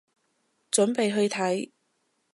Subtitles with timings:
[0.71, 1.69] 準備去睇